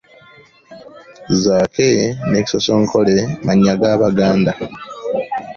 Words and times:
Zaake 1.41 1.87
ne 2.29 2.39
Kisosonkole 2.45 3.15
mannya 3.45 3.73
ga 3.81 3.91
Baganda. 4.01 4.53